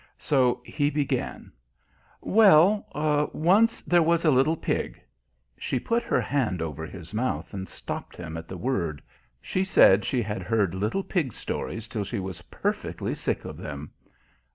[0.17, 1.51] So he began:
[2.21, 2.87] "Well,
[3.35, 4.99] once there was a little pig"
[5.59, 9.03] She put her hand over his mouth and stopped him at the word.
[9.43, 13.91] She said she had heard little pig stories till she was perfectly sick of them.